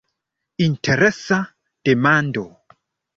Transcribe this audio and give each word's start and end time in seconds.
Interesa 0.67 1.37
demando! 1.85 2.45